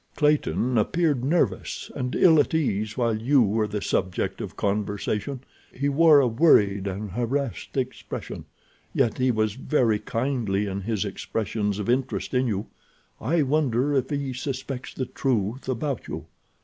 Clayton 0.15 0.79
appeared 0.79 1.23
nervous 1.23 1.91
and 1.95 2.15
ill 2.15 2.39
at 2.39 2.55
ease 2.55 2.97
while 2.97 3.15
you 3.21 3.43
were 3.43 3.67
the 3.67 3.83
subject 3.83 4.41
of 4.41 4.57
conversation. 4.57 5.41
He 5.71 5.89
wore 5.89 6.19
a 6.19 6.27
worried 6.27 6.87
and 6.87 7.11
harassed 7.11 7.77
expression. 7.77 8.45
Yet 8.95 9.19
he 9.19 9.29
was 9.29 9.53
very 9.53 9.99
kindly 9.99 10.65
in 10.65 10.81
his 10.81 11.05
expressions 11.05 11.77
of 11.77 11.87
interest 11.87 12.33
in 12.33 12.47
you. 12.47 12.65
I 13.19 13.43
wonder 13.43 13.93
if 13.93 14.09
he 14.09 14.33
suspects 14.33 14.91
the 14.95 15.05
truth 15.05 15.69
about 15.69 16.07
you? 16.07 16.25